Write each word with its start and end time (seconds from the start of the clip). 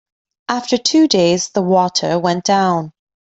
After 0.49 0.79
two 0.79 1.07
days 1.07 1.49
the 1.49 1.61
water 1.61 2.17
went 2.17 2.43
down. 2.43 2.91